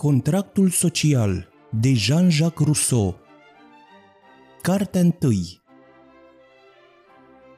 Contractul 0.00 0.70
social 0.70 1.48
de 1.80 1.92
Jean-Jacques 1.92 2.66
Rousseau. 2.66 3.16
Cartea 4.62 5.00
1 5.00 5.32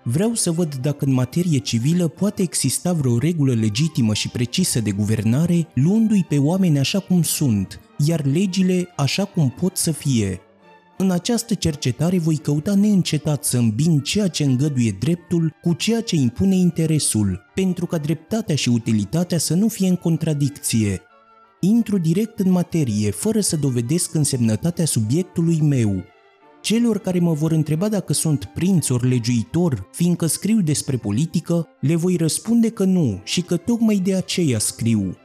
Vreau 0.02 0.34
să 0.34 0.50
văd 0.50 0.74
dacă 0.74 1.04
în 1.04 1.12
materie 1.12 1.58
civilă 1.58 2.08
poate 2.08 2.42
exista 2.42 2.92
vreo 2.92 3.18
regulă 3.18 3.54
legitimă 3.54 4.14
și 4.14 4.28
precisă 4.28 4.80
de 4.80 4.90
guvernare, 4.90 5.68
luându-i 5.74 6.24
pe 6.28 6.38
oameni 6.38 6.78
așa 6.78 6.98
cum 6.98 7.22
sunt, 7.22 7.80
iar 7.98 8.24
legile 8.24 8.88
așa 8.96 9.24
cum 9.24 9.50
pot 9.50 9.76
să 9.76 9.90
fie. 9.90 10.40
În 10.98 11.10
această 11.10 11.54
cercetare 11.54 12.18
voi 12.18 12.36
căuta 12.36 12.74
neîncetat 12.74 13.44
să 13.44 13.56
îmbin 13.58 14.00
ceea 14.00 14.28
ce 14.28 14.44
îngăduie 14.44 14.96
dreptul 15.00 15.54
cu 15.62 15.72
ceea 15.72 16.00
ce 16.00 16.16
impune 16.16 16.54
interesul, 16.54 17.42
pentru 17.54 17.86
ca 17.86 17.98
dreptatea 17.98 18.54
și 18.54 18.68
utilitatea 18.68 19.38
să 19.38 19.54
nu 19.54 19.68
fie 19.68 19.88
în 19.88 19.96
contradicție, 19.96 21.02
Intru 21.64 21.98
direct 21.98 22.38
în 22.38 22.50
materie, 22.50 23.10
fără 23.10 23.40
să 23.40 23.56
dovedesc 23.56 24.14
însemnătatea 24.14 24.84
subiectului 24.84 25.60
meu. 25.60 26.04
Celor 26.60 26.98
care 26.98 27.18
mă 27.18 27.32
vor 27.32 27.52
întreba 27.52 27.88
dacă 27.88 28.12
sunt 28.12 28.44
prinț 28.44 28.88
ori 28.88 29.08
legiuitor, 29.08 29.88
fiindcă 29.92 30.26
scriu 30.26 30.60
despre 30.60 30.96
politică, 30.96 31.68
le 31.80 31.94
voi 31.94 32.16
răspunde 32.16 32.70
că 32.70 32.84
nu 32.84 33.20
și 33.24 33.42
că 33.42 33.56
tocmai 33.56 33.96
de 33.96 34.14
aceea 34.14 34.58
scriu. 34.58 35.16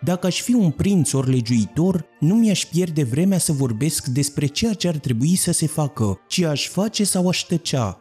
Dacă 0.00 0.26
aș 0.26 0.40
fi 0.40 0.54
un 0.54 0.70
prinț 0.70 1.12
ori 1.12 1.30
legiuitor, 1.30 2.04
nu 2.20 2.34
mi-aș 2.34 2.64
pierde 2.64 3.02
vremea 3.02 3.38
să 3.38 3.52
vorbesc 3.52 4.06
despre 4.06 4.46
ceea 4.46 4.72
ce 4.72 4.88
ar 4.88 4.96
trebui 4.96 5.36
să 5.36 5.52
se 5.52 5.66
facă, 5.66 6.18
ci 6.28 6.40
aș 6.40 6.68
face 6.68 7.04
sau 7.04 7.28
aș 7.28 7.40
tăcea, 7.40 8.00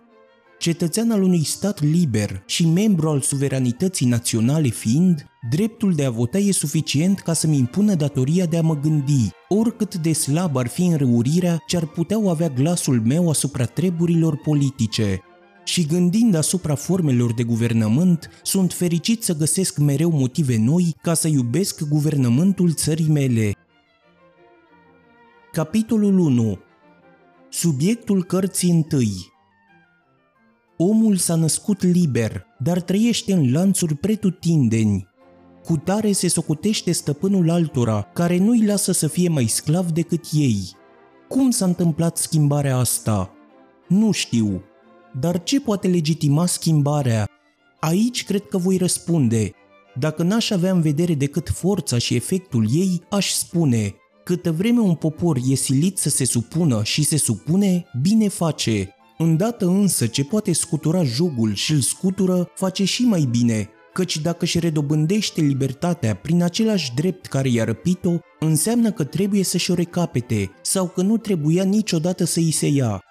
Cetățean 0.66 1.12
al 1.12 1.24
unui 1.24 1.44
stat 1.44 1.82
liber 1.82 2.44
și 2.46 2.68
membru 2.68 3.10
al 3.10 3.22
suveranității 3.22 4.08
naționale 4.08 4.68
fiind, 4.68 5.26
dreptul 5.50 5.94
de 5.94 6.06
a 6.06 6.10
vota 6.10 6.38
e 6.38 6.52
suficient 6.52 7.20
ca 7.20 7.34
să-mi 7.34 7.58
impună 7.58 7.96
datoria 7.96 8.46
de 8.46 8.58
a 8.58 8.62
mă 8.62 8.80
gândi, 8.80 9.30
oricât 9.50 9.96
de 9.96 10.14
slab 10.14 10.58
ar 10.58 10.68
fi 10.68 10.86
înrăurirea 10.86 11.64
ce 11.68 11.78
ar 11.78 11.86
putea 11.86 12.18
avea 12.30 12.50
glasul 12.50 13.02
meu 13.02 13.30
asupra 13.30 13.66
treburilor 13.66 14.38
politice. 14.38 15.22
Și 15.64 15.86
gândind 15.86 16.36
asupra 16.36 16.76
formelor 16.76 17.34
de 17.34 17.44
guvernământ, 17.44 18.30
sunt 18.44 18.74
fericit 18.74 19.24
să 19.24 19.36
găsesc 19.36 19.78
mereu 19.78 20.10
motive 20.10 20.58
noi 20.58 20.96
ca 21.02 21.14
să 21.14 21.28
iubesc 21.28 21.88
guvernământul 21.88 22.74
țării 22.74 23.10
mele. 23.10 23.52
Capitolul 25.52 26.18
1 26.18 26.60
Subiectul 27.50 28.24
cărții 28.24 28.72
întâi 28.72 29.34
Omul 30.78 31.16
s-a 31.16 31.36
născut 31.36 31.84
liber, 31.84 32.46
dar 32.60 32.82
trăiește 32.82 33.34
în 33.34 33.52
lanțuri 33.52 33.96
pretutindeni. 33.96 35.08
Cu 35.64 35.78
tare 35.78 36.12
se 36.12 36.28
socotește 36.28 36.92
stăpânul 36.92 37.50
altora, 37.50 38.02
care 38.02 38.38
nu-i 38.38 38.66
lasă 38.66 38.92
să 38.92 39.08
fie 39.08 39.30
mai 39.30 39.48
sclav 39.48 39.92
decât 39.92 40.26
ei. 40.32 40.72
Cum 41.28 41.50
s-a 41.50 41.66
întâmplat 41.66 42.18
schimbarea 42.18 42.78
asta? 42.78 43.34
Nu 43.88 44.12
știu. 44.12 44.64
Dar 45.20 45.44
ce 45.44 45.60
poate 45.60 45.88
legitima 45.88 46.46
schimbarea? 46.46 47.30
Aici 47.80 48.26
cred 48.26 48.46
că 48.46 48.58
voi 48.58 48.78
răspunde. 48.78 49.52
Dacă 50.00 50.24
n-aș 50.24 50.50
avea 50.50 50.72
în 50.72 50.82
vedere 50.82 51.14
decât 51.14 51.50
forța 51.50 51.98
și 51.98 52.16
efectul 52.16 52.68
ei, 52.72 53.02
aș 53.10 53.30
spune 53.30 53.96
Câtă 54.24 54.52
vreme 54.52 54.80
un 54.80 54.96
popor 54.96 55.38
e 55.48 55.56
silit 55.56 55.98
să 55.98 56.10
se 56.10 56.26
supună 56.26 56.84
și 56.84 57.04
se 57.04 57.18
supune, 57.18 57.86
bine 58.02 58.28
face, 58.28 58.96
Îndată 59.18 59.66
însă 59.66 60.08
ce 60.08 60.24
poate 60.24 60.54
scutura 60.54 61.04
jugul 61.04 61.54
și 61.54 61.72
îl 61.72 61.80
scutură, 61.80 62.50
face 62.56 62.84
și 62.84 63.02
mai 63.04 63.28
bine, 63.32 63.70
căci 63.94 64.18
dacă 64.18 64.38
își 64.40 64.60
redobândește 64.60 65.42
libertatea 65.42 66.16
prin 66.16 66.44
același 66.44 66.94
drept 66.96 67.26
care 67.26 67.50
i-a 67.50 67.64
răpit-o, 67.64 68.12
înseamnă 68.40 68.92
că 68.92 69.04
trebuie 69.04 69.44
să-și 69.44 69.72
o 69.72 69.74
recapete 69.74 70.52
sau 70.62 70.88
că 70.88 71.02
nu 71.02 71.18
trebuia 71.18 71.64
niciodată 71.64 72.24
să 72.24 72.40
i 72.40 72.52
se 72.52 72.68
ia. 72.68 73.04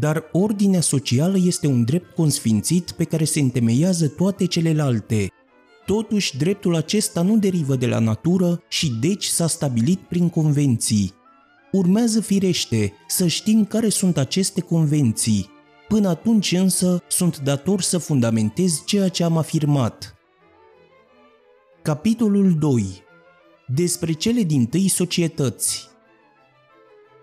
Dar 0.00 0.24
ordinea 0.32 0.80
socială 0.80 1.38
este 1.44 1.66
un 1.66 1.84
drept 1.84 2.14
consfințit 2.14 2.90
pe 2.90 3.04
care 3.04 3.24
se 3.24 3.40
întemeiază 3.40 4.08
toate 4.08 4.46
celelalte. 4.46 5.28
Totuși, 5.86 6.36
dreptul 6.36 6.74
acesta 6.74 7.22
nu 7.22 7.38
derivă 7.38 7.76
de 7.76 7.86
la 7.86 7.98
natură 7.98 8.62
și 8.68 8.92
deci 9.00 9.24
s-a 9.24 9.46
stabilit 9.46 9.98
prin 9.98 10.28
convenții. 10.28 11.12
Urmează 11.76 12.20
firește 12.20 12.92
să 13.06 13.26
știm 13.26 13.64
care 13.64 13.88
sunt 13.88 14.16
aceste 14.16 14.60
convenții. 14.60 15.50
Până 15.88 16.08
atunci 16.08 16.52
însă 16.52 17.02
sunt 17.08 17.38
dator 17.38 17.80
să 17.80 17.98
fundamentez 17.98 18.82
ceea 18.84 19.08
ce 19.08 19.24
am 19.24 19.36
afirmat. 19.36 20.14
Capitolul 21.82 22.54
2. 22.58 22.84
Despre 23.66 24.12
cele 24.12 24.42
din 24.42 24.66
tâi 24.66 24.88
societăți. 24.88 25.88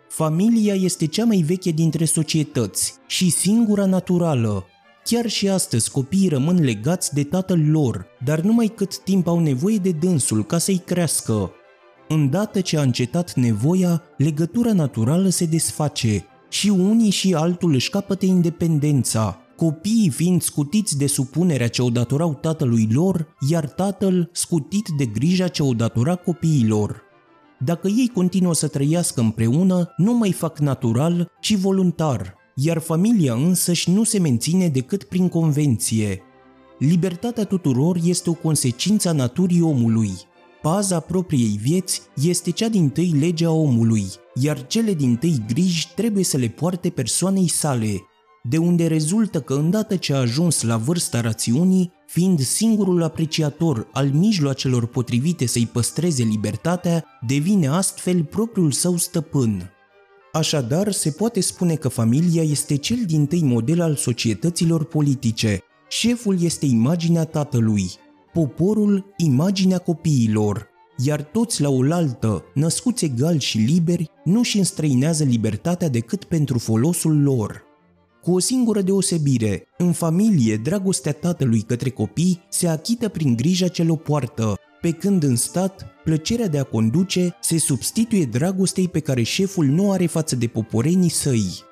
Familia 0.07 0.73
este 0.73 1.07
cea 1.07 1.25
mai 1.25 1.37
veche 1.37 1.71
dintre 1.71 2.05
societăți 2.05 2.93
și 3.07 3.29
singura 3.29 3.85
naturală. 3.85 4.65
Chiar 5.03 5.27
și 5.27 5.49
astăzi 5.49 5.91
copiii 5.91 6.29
rămân 6.29 6.63
legați 6.63 7.13
de 7.13 7.23
tatăl 7.23 7.69
lor, 7.69 8.05
dar 8.23 8.39
numai 8.39 8.67
cât 8.67 8.97
timp 8.97 9.27
au 9.27 9.39
nevoie 9.39 9.77
de 9.77 9.91
dânsul 9.91 10.45
ca 10.45 10.57
să-i 10.57 10.81
crească. 10.85 11.51
Îndată 12.07 12.61
ce 12.61 12.77
a 12.77 12.81
încetat 12.81 13.33
nevoia, 13.33 14.01
legătura 14.17 14.73
naturală 14.73 15.29
se 15.29 15.45
desface 15.45 16.25
și 16.49 16.69
unii 16.69 17.09
și 17.09 17.33
altul 17.33 17.73
își 17.73 17.89
capătă 17.89 18.25
independența, 18.25 19.37
copiii 19.55 20.09
fiind 20.09 20.41
scutiți 20.41 20.97
de 20.97 21.07
supunerea 21.07 21.67
ce 21.67 21.81
o 21.81 21.89
datorau 21.89 22.33
tatălui 22.41 22.87
lor, 22.91 23.35
iar 23.49 23.69
tatăl 23.69 24.29
scutit 24.31 24.87
de 24.97 25.05
grija 25.05 25.47
ce 25.47 25.63
o 25.63 25.73
datora 25.73 26.15
copiilor. 26.15 27.01
Dacă 27.59 27.87
ei 27.87 28.11
continuă 28.13 28.53
să 28.53 28.67
trăiască 28.67 29.21
împreună, 29.21 29.93
nu 29.97 30.13
mai 30.13 30.31
fac 30.31 30.59
natural, 30.59 31.31
ci 31.39 31.55
voluntar, 31.55 32.35
iar 32.55 32.77
familia 32.77 33.33
însăși 33.33 33.91
nu 33.91 34.03
se 34.03 34.19
menține 34.19 34.67
decât 34.67 35.03
prin 35.03 35.29
convenție. 35.29 36.21
Libertatea 36.79 37.45
tuturor 37.45 37.97
este 38.03 38.29
o 38.29 38.33
consecință 38.33 39.09
a 39.09 39.11
naturii 39.11 39.61
omului, 39.61 40.11
Paza 40.63 40.99
propriei 40.99 41.59
vieți 41.61 42.01
este 42.23 42.51
cea 42.51 42.67
din 42.67 42.89
tâi 42.89 43.15
legea 43.19 43.51
omului, 43.51 44.05
iar 44.35 44.67
cele 44.67 44.93
din 44.93 45.15
tâi 45.15 45.43
griji 45.47 45.87
trebuie 45.95 46.23
să 46.23 46.37
le 46.37 46.47
poarte 46.47 46.89
persoanei 46.89 47.47
sale, 47.47 48.01
de 48.43 48.57
unde 48.57 48.87
rezultă 48.87 49.41
că 49.41 49.53
îndată 49.53 49.95
ce 49.95 50.13
a 50.13 50.17
ajuns 50.17 50.61
la 50.61 50.77
vârsta 50.77 51.21
rațiunii, 51.21 51.91
fiind 52.07 52.39
singurul 52.39 53.03
apreciator 53.03 53.87
al 53.93 54.09
mijloacelor 54.09 54.85
potrivite 54.85 55.45
să-i 55.45 55.69
păstreze 55.71 56.23
libertatea, 56.23 57.05
devine 57.27 57.67
astfel 57.67 58.23
propriul 58.23 58.71
său 58.71 58.97
stăpân. 58.97 59.71
Așadar, 60.33 60.91
se 60.91 61.11
poate 61.11 61.39
spune 61.41 61.75
că 61.75 61.87
familia 61.87 62.41
este 62.41 62.75
cel 62.75 63.03
din 63.05 63.25
tâi 63.25 63.43
model 63.43 63.81
al 63.81 63.95
societăților 63.95 64.83
politice. 64.83 65.59
Șeful 65.89 66.41
este 66.41 66.65
imaginea 66.65 67.25
tatălui, 67.25 67.91
poporul 68.33 69.13
imaginea 69.17 69.77
copiilor, 69.77 70.67
iar 70.97 71.21
toți 71.21 71.61
la 71.61 71.69
oaltă, 71.69 72.43
născuți 72.53 73.05
egali 73.05 73.39
și 73.39 73.57
liberi, 73.57 74.09
nu 74.23 74.43
și 74.43 74.57
înstrăinează 74.57 75.23
libertatea 75.23 75.89
decât 75.89 76.23
pentru 76.23 76.57
folosul 76.57 77.21
lor. 77.21 77.63
Cu 78.21 78.31
o 78.31 78.39
singură 78.39 78.81
deosebire, 78.81 79.67
în 79.77 79.91
familie, 79.91 80.57
dragostea 80.57 81.11
tatălui 81.11 81.61
către 81.61 81.89
copii 81.89 82.39
se 82.49 82.67
achită 82.67 83.09
prin 83.09 83.35
grija 83.35 83.67
ce 83.67 83.85
o 83.89 83.95
poartă, 83.95 84.55
pe 84.81 84.91
când 84.91 85.23
în 85.23 85.35
stat, 85.35 85.85
plăcerea 86.03 86.47
de 86.47 86.59
a 86.59 86.63
conduce 86.63 87.35
se 87.41 87.57
substituie 87.57 88.25
dragostei 88.25 88.87
pe 88.87 88.99
care 88.99 89.23
șeful 89.23 89.65
nu 89.65 89.91
are 89.91 90.05
față 90.05 90.35
de 90.35 90.47
poporenii 90.47 91.09
săi. 91.09 91.63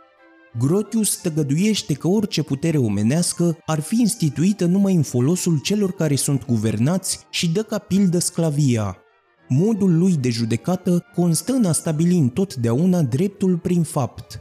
Grotius 0.57 1.16
tăgăduiește 1.16 1.94
că 1.94 2.07
orice 2.07 2.41
putere 2.41 2.78
omenească 2.78 3.57
ar 3.66 3.79
fi 3.79 4.00
instituită 4.00 4.66
numai 4.66 4.95
în 4.95 5.01
folosul 5.01 5.59
celor 5.59 5.91
care 5.91 6.16
sunt 6.16 6.45
guvernați 6.45 7.19
și 7.29 7.50
dă 7.50 7.62
ca 7.63 7.78
pildă 7.78 8.19
sclavia. 8.19 8.97
Modul 9.47 9.97
lui 9.97 10.16
de 10.16 10.29
judecată 10.29 11.05
constă 11.16 11.53
în 11.53 11.66
a 11.66 11.72
stabili 11.72 12.17
întotdeauna 12.17 13.02
dreptul 13.02 13.58
prin 13.58 13.84
fapt. 13.84 14.40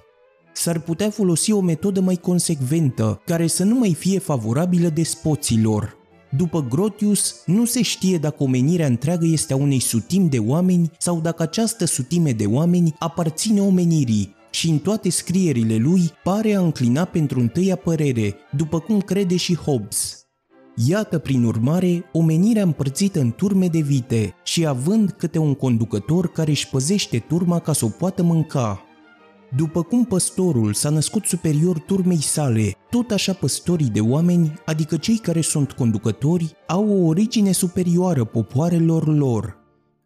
S-ar 0.53 0.81
putea 0.81 1.11
folosi 1.11 1.53
o 1.53 1.61
metodă 1.61 2.01
mai 2.01 2.17
consecventă, 2.17 3.21
care 3.27 3.47
să 3.47 3.65
nu 3.65 3.75
mai 3.75 3.95
fie 3.95 4.19
favorabilă 4.19 4.89
despoților. 4.89 5.97
După 6.37 6.67
Grotius, 6.69 7.43
nu 7.47 7.65
se 7.65 7.83
știe 7.83 8.19
dacă 8.19 8.43
omenirea 8.43 8.87
întreagă 8.87 9.27
este 9.27 9.53
a 9.53 9.57
unei 9.57 9.81
sutimi 9.81 10.29
de 10.29 10.39
oameni 10.39 10.91
sau 10.99 11.21
dacă 11.21 11.43
această 11.43 11.85
sutime 11.85 12.33
de 12.33 12.47
oameni 12.47 12.95
aparține 12.99 13.61
omenirii, 13.61 14.39
și 14.51 14.69
în 14.69 14.79
toate 14.79 15.11
scrierile 15.11 15.77
lui 15.77 16.11
pare 16.25 16.55
a 16.55 16.61
înclina 16.61 17.05
pentru 17.05 17.41
întâia 17.41 17.77
părere, 17.77 18.35
după 18.57 18.79
cum 18.79 19.01
crede 19.01 19.37
și 19.37 19.57
Hobbes. 19.57 20.25
Iată, 20.87 21.19
prin 21.19 21.45
urmare, 21.45 22.05
omenirea 22.13 22.63
împărțită 22.63 23.21
în 23.21 23.33
turme 23.33 23.67
de 23.67 23.81
vite 23.81 24.35
și 24.45 24.67
având 24.67 25.11
câte 25.11 25.39
un 25.39 25.55
conducător 25.55 26.33
care 26.33 26.51
își 26.51 26.69
păzește 26.69 27.19
turma 27.19 27.59
ca 27.59 27.73
să 27.73 27.85
o 27.85 27.89
poată 27.89 28.23
mânca. 28.23 28.85
După 29.57 29.83
cum 29.83 30.05
păstorul 30.05 30.73
s-a 30.73 30.91
născut 30.91 31.25
superior 31.25 31.79
turmei 31.79 32.23
sale, 32.23 32.73
tot 32.91 33.11
așa 33.11 33.33
păstorii 33.33 33.89
de 33.89 34.01
oameni, 34.01 34.55
adică 34.65 34.97
cei 34.97 35.17
care 35.17 35.41
sunt 35.41 35.73
conducători, 35.73 36.53
au 36.67 36.89
o 36.89 37.07
origine 37.07 37.53
superioară 37.53 38.25
popoarelor 38.25 39.17
lor, 39.17 39.60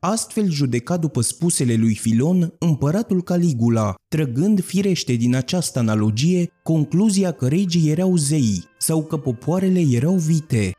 Astfel 0.07 0.51
judeca 0.51 0.97
după 0.97 1.21
spusele 1.21 1.75
lui 1.75 1.95
Filon 1.95 2.55
împăratul 2.59 3.23
Caligula, 3.23 3.95
trăgând 4.09 4.65
firește 4.65 5.13
din 5.13 5.35
această 5.35 5.79
analogie 5.79 6.51
concluzia 6.63 7.31
că 7.31 7.49
regii 7.49 7.91
erau 7.91 8.17
zei 8.17 8.65
sau 8.79 9.03
că 9.03 9.17
popoarele 9.17 9.81
erau 9.81 10.15
vite. 10.15 10.73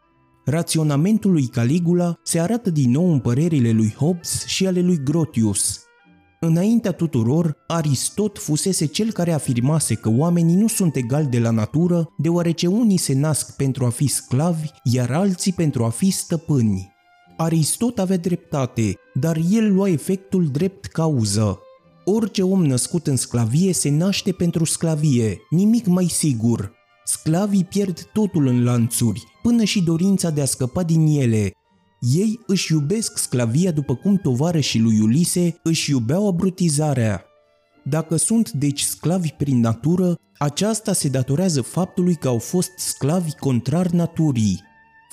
Raționamentul 0.45 1.31
lui 1.31 1.47
Caligula 1.47 2.19
se 2.23 2.39
arată 2.39 2.69
din 2.69 2.91
nou 2.91 3.11
în 3.11 3.19
părerile 3.19 3.71
lui 3.71 3.93
Hobbes 3.97 4.45
și 4.45 4.67
ale 4.67 4.81
lui 4.81 5.03
Grotius. 5.03 5.79
Înaintea 6.39 6.91
tuturor, 6.91 7.57
Aristot 7.67 8.37
fusese 8.37 8.85
cel 8.85 9.11
care 9.11 9.31
afirmase 9.31 9.95
că 9.95 10.09
oamenii 10.09 10.55
nu 10.55 10.67
sunt 10.67 10.95
egali 10.95 11.27
de 11.27 11.39
la 11.39 11.49
natură, 11.49 12.13
deoarece 12.17 12.67
unii 12.67 12.97
se 12.97 13.13
nasc 13.13 13.55
pentru 13.55 13.85
a 13.85 13.89
fi 13.89 14.07
sclavi, 14.07 14.67
iar 14.83 15.11
alții 15.11 15.53
pentru 15.53 15.83
a 15.83 15.89
fi 15.89 16.11
stăpâni. 16.11 16.93
Aristot 17.37 17.99
avea 17.99 18.17
dreptate, 18.17 18.99
dar 19.19 19.37
el 19.49 19.73
lua 19.73 19.89
efectul 19.89 20.47
drept 20.47 20.85
cauză. 20.85 21.59
Orice 22.05 22.43
om 22.43 22.65
născut 22.65 23.07
în 23.07 23.15
sclavie 23.15 23.73
se 23.73 23.89
naște 23.89 24.31
pentru 24.31 24.63
sclavie, 24.63 25.39
nimic 25.49 25.85
mai 25.85 26.05
sigur. 26.05 26.71
Sclavii 27.05 27.63
pierd 27.63 28.09
totul 28.13 28.47
în 28.47 28.63
lanțuri, 28.63 29.23
până 29.41 29.63
și 29.63 29.83
dorința 29.83 30.29
de 30.29 30.41
a 30.41 30.45
scăpa 30.45 30.83
din 30.83 31.05
ele. 31.05 31.51
Ei 31.99 32.39
își 32.47 32.71
iubesc 32.71 33.17
sclavia 33.17 33.71
după 33.71 33.95
cum 33.95 34.15
tovarășii 34.15 34.79
lui 34.79 34.99
Ulise 34.99 35.59
își 35.63 35.89
iubeau 35.89 36.27
abrutizarea. 36.27 37.25
Dacă 37.83 38.15
sunt 38.15 38.51
deci 38.51 38.81
sclavi 38.81 39.29
prin 39.29 39.59
natură, 39.59 40.15
aceasta 40.37 40.93
se 40.93 41.07
datorează 41.07 41.61
faptului 41.61 42.15
că 42.15 42.27
au 42.27 42.37
fost 42.37 42.71
sclavi 42.75 43.31
contrar 43.31 43.87
naturii. 43.87 44.63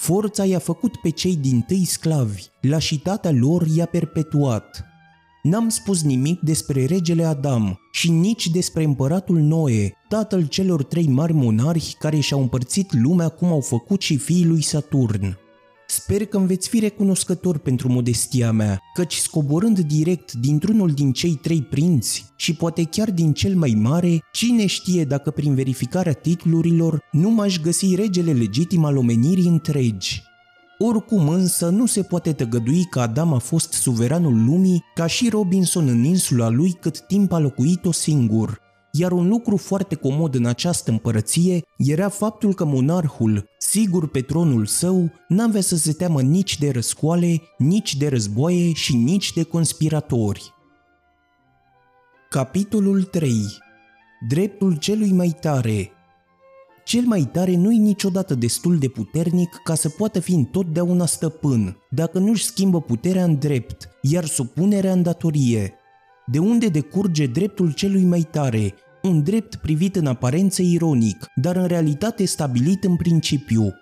Forța 0.02 0.44
i-a 0.44 0.58
făcut 0.58 0.96
pe 0.96 1.10
cei 1.10 1.36
din 1.36 1.60
tâi 1.60 1.84
sclavi, 1.84 2.42
lașitatea 2.60 3.30
lor 3.30 3.66
i-a 3.74 3.86
perpetuat. 3.86 4.84
N-am 5.42 5.68
spus 5.68 6.02
nimic 6.02 6.40
despre 6.40 6.84
regele 6.84 7.24
Adam 7.24 7.78
și 7.92 8.10
nici 8.10 8.46
despre 8.46 8.84
împăratul 8.84 9.38
Noe, 9.38 9.92
tatăl 10.08 10.46
celor 10.46 10.84
trei 10.84 11.06
mari 11.08 11.32
monarhi 11.32 11.94
care 11.98 12.20
și-au 12.20 12.40
împărțit 12.40 12.92
lumea 12.92 13.28
cum 13.28 13.48
au 13.48 13.60
făcut 13.60 14.00
și 14.00 14.16
fiii 14.16 14.46
lui 14.46 14.62
Saturn. 14.62 15.38
Sper 15.94 16.26
că 16.26 16.36
îmi 16.36 16.46
veți 16.46 16.68
fi 16.68 16.78
recunoscător 16.78 17.58
pentru 17.58 17.88
modestia 17.88 18.52
mea, 18.52 18.80
căci 18.94 19.14
scoborând 19.14 19.78
direct 19.78 20.32
dintr-unul 20.32 20.90
din 20.90 21.12
cei 21.12 21.34
trei 21.34 21.62
prinți 21.62 22.24
și 22.36 22.54
poate 22.54 22.84
chiar 22.84 23.10
din 23.10 23.32
cel 23.32 23.56
mai 23.56 23.78
mare, 23.80 24.18
cine 24.32 24.66
știe 24.66 25.04
dacă 25.04 25.30
prin 25.30 25.54
verificarea 25.54 26.12
titlurilor 26.12 27.00
nu 27.10 27.30
m-aș 27.30 27.60
găsi 27.60 27.94
regele 27.94 28.32
legitim 28.32 28.84
al 28.84 28.96
omenirii 28.96 29.46
întregi. 29.46 30.22
Oricum 30.78 31.28
însă 31.28 31.68
nu 31.68 31.86
se 31.86 32.02
poate 32.02 32.32
tăgădui 32.32 32.84
că 32.84 33.00
Adam 33.00 33.32
a 33.32 33.38
fost 33.38 33.72
suveranul 33.72 34.44
lumii 34.44 34.84
ca 34.94 35.06
și 35.06 35.28
Robinson 35.28 35.88
în 35.88 36.04
insula 36.04 36.48
lui 36.48 36.72
cât 36.80 37.00
timp 37.00 37.32
a 37.32 37.38
locuit-o 37.38 37.92
singur, 37.92 38.60
iar 38.92 39.12
un 39.12 39.28
lucru 39.28 39.56
foarte 39.56 39.94
comod 39.94 40.34
în 40.34 40.46
această 40.46 40.90
împărăție 40.90 41.60
era 41.76 42.08
faptul 42.08 42.54
că 42.54 42.64
monarhul, 42.64 43.44
sigur 43.58 44.08
pe 44.08 44.20
tronul 44.20 44.66
său, 44.66 45.10
n-avea 45.28 45.60
să 45.60 45.76
se 45.76 45.92
teamă 45.92 46.22
nici 46.22 46.58
de 46.58 46.70
răscoale, 46.70 47.42
nici 47.58 47.96
de 47.96 48.08
războaie 48.08 48.72
și 48.72 48.96
nici 48.96 49.32
de 49.32 49.42
conspiratori. 49.42 50.52
Capitolul 52.30 53.02
3 53.02 53.32
Dreptul 54.28 54.76
celui 54.76 55.12
mai 55.12 55.36
tare 55.40 55.92
cel 56.84 57.02
mai 57.04 57.28
tare 57.32 57.56
nu-i 57.56 57.78
niciodată 57.78 58.34
destul 58.34 58.78
de 58.78 58.88
puternic 58.88 59.60
ca 59.64 59.74
să 59.74 59.88
poată 59.88 60.20
fi 60.20 60.32
întotdeauna 60.32 61.06
stăpân, 61.06 61.76
dacă 61.90 62.18
nu-și 62.18 62.44
schimbă 62.44 62.80
puterea 62.80 63.24
în 63.24 63.38
drept, 63.38 63.88
iar 64.02 64.24
supunerea 64.24 64.92
în 64.92 65.02
datorie. 65.02 65.74
De 66.26 66.38
unde 66.38 66.68
decurge 66.68 67.26
dreptul 67.26 67.72
celui 67.72 68.04
mai 68.04 68.26
tare, 68.30 68.74
un 69.02 69.22
drept 69.22 69.54
privit 69.54 69.96
în 69.96 70.06
aparență 70.06 70.62
ironic, 70.62 71.26
dar 71.34 71.56
în 71.56 71.66
realitate 71.66 72.24
stabilit 72.24 72.84
în 72.84 72.96
principiu. 72.96 73.74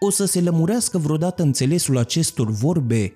O 0.00 0.10
să 0.10 0.24
se 0.24 0.40
lămurească 0.40 0.98
vreodată 0.98 1.42
înțelesul 1.42 1.98
acestor 1.98 2.50
vorbe? 2.50 3.12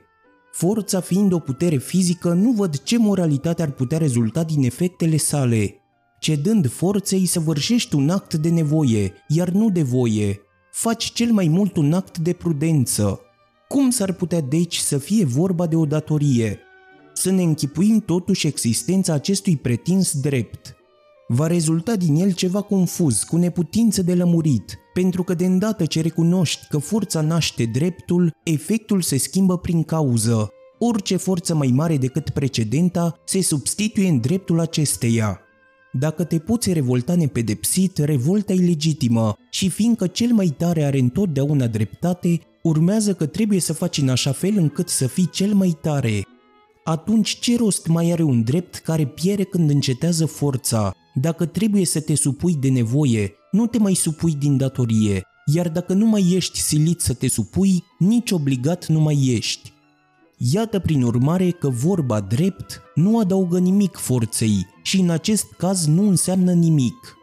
Forța 0.53 1.01
fiind 1.01 1.33
o 1.33 1.39
putere 1.39 1.77
fizică, 1.77 2.33
nu 2.33 2.51
văd 2.51 2.83
ce 2.83 2.99
moralitate 2.99 3.63
ar 3.63 3.71
putea 3.71 3.99
rezulta 3.99 4.43
din 4.43 4.65
efectele 4.65 5.17
sale. 5.17 5.75
Cedând 6.19 6.71
forței, 6.71 7.27
săvârșești 7.27 7.95
un 7.95 8.11
act 8.11 8.35
de 8.35 8.49
nevoie, 8.49 9.13
iar 9.29 9.49
nu 9.49 9.71
de 9.71 9.83
voie. 9.83 10.41
Faci 10.73 11.13
cel 11.13 11.33
mai 11.33 11.49
mult 11.49 11.77
un 11.77 11.93
act 11.93 12.19
de 12.19 12.33
prudență. 12.33 13.21
Cum 13.69 13.91
s-ar 13.91 14.13
putea 14.13 14.41
deci 14.41 14.77
să 14.77 14.99
fie 14.99 15.25
vorba 15.25 15.67
de 15.67 15.77
o 15.77 15.85
datorie? 15.85 16.59
Să 17.15 17.31
ne 17.31 17.43
închipuim 17.43 18.01
totuși 18.01 18.47
existența 18.47 19.13
acestui 19.13 19.57
pretins 19.57 20.21
drept. 20.21 20.77
Va 21.29 21.47
rezulta 21.47 21.97
din 21.97 22.15
el 22.15 22.33
ceva 22.33 22.61
confuz, 22.61 23.23
cu 23.23 23.37
neputință 23.37 24.03
de 24.03 24.15
lămurit, 24.15 24.79
pentru 24.95 25.23
că 25.23 25.35
de 25.35 25.45
îndată 25.45 25.85
ce 25.85 26.01
recunoști 26.01 26.67
că 26.69 26.79
forța 26.79 27.21
naște 27.21 27.65
dreptul, 27.65 28.33
efectul 28.43 29.03
se 29.03 29.17
schimbă 29.17 29.59
prin 29.59 29.83
cauză. 29.83 30.49
Orice 30.79 31.17
forță 31.17 31.55
mai 31.55 31.69
mare 31.75 31.97
decât 31.97 32.31
precedenta 32.31 33.15
se 33.25 33.43
substituie 33.43 34.09
în 34.09 34.21
dreptul 34.21 34.61
acesteia. 34.61 35.41
Dacă 35.93 36.25
te 36.25 36.39
poți 36.39 36.73
revolta 36.73 37.15
nepedepsit, 37.15 37.99
revolta 37.99 38.53
e 38.53 38.57
legitimă 38.57 39.37
și 39.51 39.69
fiindcă 39.69 40.07
cel 40.07 40.33
mai 40.33 40.55
tare 40.59 40.85
are 40.85 40.99
întotdeauna 40.99 41.67
dreptate, 41.67 42.41
urmează 42.63 43.15
că 43.15 43.27
trebuie 43.27 43.61
să 43.61 43.73
faci 43.73 43.99
în 43.99 44.09
așa 44.09 44.33
fel 44.33 44.57
încât 44.57 44.89
să 44.89 45.07
fii 45.07 45.29
cel 45.33 45.55
mai 45.55 45.79
tare. 45.81 46.23
Atunci 46.85 47.39
ce 47.39 47.57
rost 47.57 47.87
mai 47.87 48.11
are 48.11 48.23
un 48.23 48.43
drept 48.43 48.75
care 48.75 49.07
piere 49.07 49.45
când 49.45 49.71
încetează 49.71 50.27
forța? 50.27 50.95
Dacă 51.15 51.47
trebuie 51.47 51.85
să 51.85 52.01
te 52.01 52.15
supui 52.15 52.55
de 52.55 52.69
nevoie, 52.69 53.33
nu 53.51 53.67
te 53.67 53.79
mai 53.79 53.95
supui 53.95 54.35
din 54.35 54.57
datorie, 54.57 55.23
iar 55.47 55.69
dacă 55.69 55.93
nu 55.93 56.07
mai 56.07 56.33
ești 56.33 56.61
silit 56.61 57.01
să 57.01 57.15
te 57.15 57.29
supui, 57.29 57.85
nici 57.99 58.31
obligat 58.31 58.87
nu 58.87 59.01
mai 59.01 59.27
ești. 59.37 59.73
Iată 60.37 60.79
prin 60.79 61.03
urmare 61.03 61.51
că 61.51 61.69
vorba 61.69 62.21
drept 62.21 62.83
nu 62.95 63.19
adaugă 63.19 63.59
nimic 63.59 63.97
forței 63.97 64.67
și 64.83 65.01
în 65.01 65.11
acest 65.11 65.53
caz 65.53 65.87
nu 65.87 66.09
înseamnă 66.09 66.53
nimic. 66.53 67.17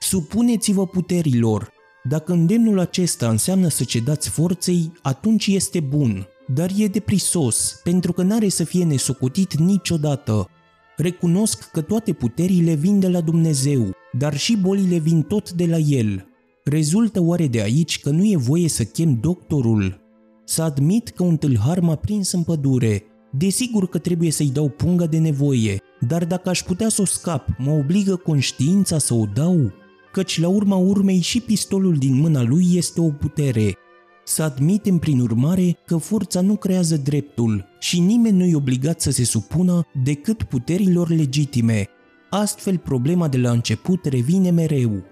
Supuneți-vă 0.00 0.86
puterilor. 0.86 1.70
Dacă 2.02 2.32
îndemnul 2.32 2.78
acesta 2.78 3.28
înseamnă 3.28 3.68
să 3.68 3.84
cedați 3.84 4.28
forței, 4.28 4.92
atunci 5.02 5.46
este 5.46 5.80
bun, 5.80 6.26
dar 6.54 6.70
e 6.76 6.86
deprisos, 6.86 7.80
pentru 7.82 8.12
că 8.12 8.22
n-are 8.22 8.48
să 8.48 8.64
fie 8.64 8.84
nesocotit 8.84 9.58
niciodată. 9.58 10.48
Recunosc 10.96 11.70
că 11.70 11.80
toate 11.80 12.12
puterile 12.12 12.74
vin 12.74 13.00
de 13.00 13.08
la 13.08 13.20
Dumnezeu, 13.20 13.90
dar 14.18 14.36
și 14.36 14.56
bolile 14.56 14.98
vin 14.98 15.22
tot 15.22 15.50
de 15.52 15.66
la 15.66 15.76
El. 15.76 16.26
Rezultă 16.64 17.20
oare 17.20 17.46
de 17.46 17.60
aici 17.60 18.00
că 18.00 18.10
nu 18.10 18.24
e 18.24 18.36
voie 18.36 18.68
să 18.68 18.84
chem 18.84 19.18
doctorul? 19.20 20.00
Să 20.44 20.62
admit 20.62 21.08
că 21.08 21.22
un 21.22 21.36
tâlhar 21.36 21.80
m-a 21.80 21.94
prins 21.94 22.32
în 22.32 22.42
pădure. 22.42 23.02
Desigur 23.32 23.88
că 23.88 23.98
trebuie 23.98 24.30
să-i 24.30 24.50
dau 24.50 24.68
pungă 24.68 25.06
de 25.06 25.18
nevoie, 25.18 25.80
dar 26.00 26.24
dacă 26.24 26.48
aș 26.48 26.62
putea 26.62 26.88
să 26.88 27.02
o 27.02 27.04
scap, 27.04 27.48
mă 27.58 27.70
obligă 27.70 28.16
conștiința 28.16 28.98
să 28.98 29.14
o 29.14 29.24
dau? 29.34 29.72
Căci 30.12 30.40
la 30.40 30.48
urma 30.48 30.76
urmei 30.76 31.20
și 31.20 31.40
pistolul 31.40 31.96
din 31.96 32.14
mâna 32.14 32.42
lui 32.42 32.66
este 32.74 33.00
o 33.00 33.08
putere. 33.08 33.74
Să 34.24 34.42
admitem 34.42 34.98
prin 34.98 35.20
urmare 35.20 35.78
că 35.86 35.96
forța 35.96 36.40
nu 36.40 36.56
creează 36.56 36.96
dreptul 36.96 37.66
și 37.78 38.00
nimeni 38.00 38.36
nu-i 38.36 38.54
obligat 38.54 39.00
să 39.00 39.10
se 39.10 39.24
supună 39.24 39.82
decât 40.02 40.42
puterilor 40.42 41.08
legitime. 41.08 41.88
Astfel 42.30 42.78
problema 42.78 43.28
de 43.28 43.38
la 43.38 43.50
început 43.50 44.04
revine 44.04 44.50
mereu. 44.50 45.02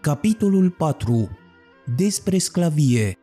Capitolul 0.00 0.70
4 0.70 1.28
Despre 1.96 2.38
sclavie 2.38 3.18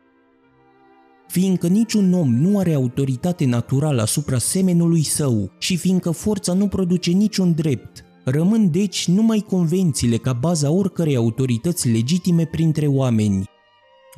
Fiindcă 1.28 1.66
niciun 1.66 2.12
om 2.12 2.34
nu 2.34 2.58
are 2.58 2.74
autoritate 2.74 3.44
naturală 3.44 4.02
asupra 4.02 4.38
semenului 4.38 5.02
său 5.02 5.50
și 5.58 5.76
fiindcă 5.76 6.10
forța 6.10 6.52
nu 6.52 6.68
produce 6.68 7.10
niciun 7.10 7.52
drept, 7.52 8.04
rămân 8.24 8.70
deci 8.70 9.08
numai 9.08 9.44
convențiile 9.48 10.16
ca 10.16 10.32
baza 10.32 10.70
oricărei 10.70 11.16
autorități 11.16 11.88
legitime 11.88 12.44
printre 12.44 12.86
oameni. 12.86 13.44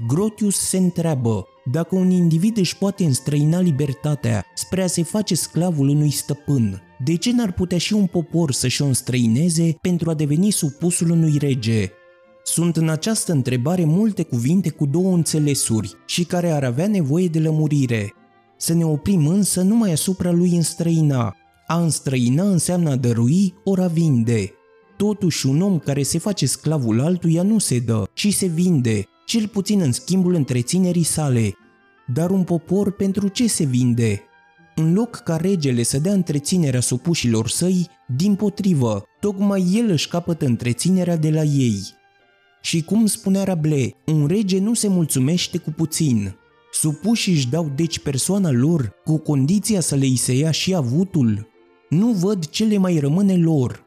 Grotius 0.05 0.57
se 0.57 0.76
întreabă 0.76 1.47
dacă 1.65 1.95
un 1.95 2.11
individ 2.11 2.57
își 2.57 2.76
poate 2.76 3.05
înstrăina 3.05 3.61
libertatea 3.61 4.45
spre 4.55 4.83
a 4.83 4.87
se 4.87 5.03
face 5.03 5.35
sclavul 5.35 5.88
unui 5.88 6.11
stăpân, 6.11 6.83
de 7.05 7.17
ce 7.17 7.33
n-ar 7.33 7.53
putea 7.53 7.79
și 7.79 7.93
un 7.93 8.07
popor 8.07 8.53
să-și 8.53 8.83
o 8.83 8.87
înstrăineze 8.87 9.79
pentru 9.81 10.11
a 10.11 10.15
deveni 10.15 10.50
supusul 10.50 11.11
unui 11.11 11.37
rege? 11.38 11.91
Sunt 12.45 12.76
în 12.76 12.88
această 12.88 13.33
întrebare 13.33 13.85
multe 13.85 14.23
cuvinte 14.23 14.71
cu 14.71 14.87
două 14.87 15.15
înțelesuri 15.15 15.95
și 16.07 16.25
care 16.25 16.50
ar 16.50 16.65
avea 16.65 16.87
nevoie 16.87 17.26
de 17.26 17.38
lămurire. 17.38 18.12
Să 18.57 18.75
ne 18.75 18.85
oprim 18.85 19.26
însă 19.26 19.62
numai 19.62 19.93
asupra 19.93 20.31
lui 20.31 20.57
înstrăina. 20.57 21.37
A 21.67 21.81
înstrăina 21.81 22.43
înseamnă 22.43 22.91
a 22.91 22.97
dărui 22.97 23.55
ori 23.65 23.83
a 23.83 23.87
vinde. 23.87 24.53
Totuși, 24.97 25.47
un 25.47 25.61
om 25.61 25.79
care 25.79 26.03
se 26.03 26.19
face 26.19 26.47
sclavul 26.47 27.00
altuia 27.00 27.43
nu 27.43 27.59
se 27.59 27.79
dă, 27.79 28.05
ci 28.12 28.35
se 28.35 28.47
vinde, 28.47 29.09
cel 29.26 29.49
puțin 29.49 29.80
în 29.80 29.92
schimbul 29.92 30.35
întreținerii 30.35 31.02
sale. 31.02 31.54
Dar 32.06 32.30
un 32.30 32.42
popor 32.42 32.92
pentru 32.92 33.28
ce 33.28 33.47
se 33.49 33.64
vinde? 33.64 34.23
În 34.75 34.92
loc 34.92 35.16
ca 35.16 35.37
regele 35.37 35.83
să 35.83 35.99
dea 35.99 36.12
întreținerea 36.12 36.80
supușilor 36.80 37.49
săi, 37.49 37.90
din 38.16 38.35
potrivă, 38.35 39.04
tocmai 39.21 39.73
el 39.75 39.90
își 39.90 40.09
capătă 40.09 40.45
întreținerea 40.45 41.16
de 41.16 41.30
la 41.30 41.42
ei. 41.42 41.78
Și 42.62 42.83
cum 42.83 43.06
spunea 43.06 43.45
Rable, 43.45 43.95
un 44.06 44.26
rege 44.26 44.59
nu 44.59 44.75
se 44.75 44.88
mulțumește 44.88 45.59
cu 45.59 45.71
puțin. 45.71 46.37
Supușii 46.73 47.33
își 47.33 47.49
dau 47.49 47.73
deci 47.76 47.99
persoana 47.99 48.50
lor 48.50 48.92
cu 49.04 49.18
condiția 49.18 49.80
să 49.80 49.95
le 49.95 50.06
se 50.14 50.33
ia 50.33 50.50
și 50.50 50.75
avutul. 50.75 51.49
Nu 51.88 52.12
văd 52.12 52.47
ce 52.47 52.64
le 52.64 52.76
mai 52.76 52.99
rămâne 52.99 53.37
lor. 53.37 53.85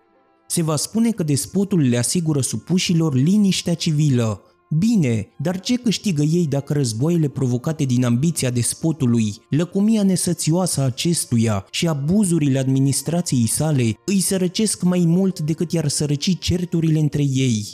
Se 0.48 0.63
va 0.63 0.75
spune 0.75 1.12
că 1.12 1.24
despotul 1.24 1.79
le 1.79 1.98
asigură 1.98 2.41
supușilor 2.41 3.13
liniștea 3.13 3.74
civilă, 3.74 4.43
Bine, 4.78 5.28
dar 5.38 5.60
ce 5.60 5.76
câștigă 5.76 6.22
ei 6.22 6.46
dacă 6.48 6.74
războaiele 6.74 7.28
provocate 7.28 7.84
din 7.84 8.06
ambiția 8.06 8.50
despotului, 8.50 9.36
lăcomia 9.50 10.04
nesățioasă 10.04 10.82
a 10.82 10.84
acestuia 10.84 11.66
și 11.72 11.88
abuzurile 11.88 12.60
administrației 12.60 13.48
sale 13.48 13.94
îi 14.06 14.20
sărăcesc 14.20 14.84
mai 14.84 15.04
mult 15.06 15.40
decât 15.40 15.72
i-ar 15.72 15.88
sărăci 15.88 16.40
certurile 16.40 17.00
între 17.00 17.22
ei? 17.22 17.66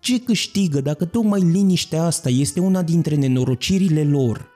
Ce 0.00 0.20
câștigă 0.20 0.80
dacă 0.80 1.04
tocmai 1.04 1.40
liniștea 1.40 2.04
asta 2.04 2.28
este 2.28 2.60
una 2.60 2.82
dintre 2.82 3.14
nenorocirile 3.14 4.04
lor? 4.04 4.48